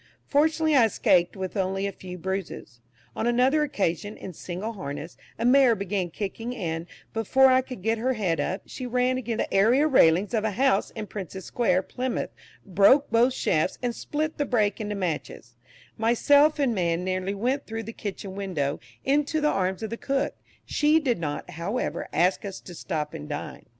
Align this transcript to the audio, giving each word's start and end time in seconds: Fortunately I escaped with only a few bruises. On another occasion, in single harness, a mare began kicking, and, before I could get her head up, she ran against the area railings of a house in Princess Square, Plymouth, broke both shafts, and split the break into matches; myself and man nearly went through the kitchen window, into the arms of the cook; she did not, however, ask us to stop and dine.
Fortunately 0.25 0.73
I 0.75 0.85
escaped 0.85 1.35
with 1.35 1.55
only 1.55 1.85
a 1.85 1.91
few 1.91 2.17
bruises. 2.17 2.79
On 3.15 3.27
another 3.27 3.61
occasion, 3.61 4.17
in 4.17 4.33
single 4.33 4.73
harness, 4.73 5.15
a 5.37 5.45
mare 5.45 5.75
began 5.75 6.09
kicking, 6.09 6.55
and, 6.55 6.87
before 7.13 7.51
I 7.51 7.61
could 7.61 7.83
get 7.83 7.99
her 7.99 8.13
head 8.13 8.39
up, 8.39 8.63
she 8.65 8.87
ran 8.87 9.19
against 9.19 9.45
the 9.47 9.53
area 9.53 9.85
railings 9.87 10.33
of 10.33 10.43
a 10.43 10.53
house 10.57 10.89
in 10.95 11.05
Princess 11.05 11.45
Square, 11.45 11.83
Plymouth, 11.83 12.31
broke 12.65 13.11
both 13.11 13.33
shafts, 13.35 13.77
and 13.83 13.93
split 13.95 14.39
the 14.39 14.45
break 14.45 14.81
into 14.81 14.95
matches; 14.95 15.55
myself 15.99 16.57
and 16.57 16.73
man 16.73 17.03
nearly 17.03 17.35
went 17.35 17.67
through 17.67 17.83
the 17.83 17.93
kitchen 17.93 18.33
window, 18.35 18.79
into 19.05 19.39
the 19.39 19.49
arms 19.51 19.83
of 19.83 19.91
the 19.91 19.97
cook; 19.97 20.33
she 20.65 20.99
did 20.99 21.19
not, 21.19 21.47
however, 21.51 22.07
ask 22.11 22.43
us 22.43 22.59
to 22.61 22.73
stop 22.73 23.13
and 23.13 23.29
dine. 23.29 23.67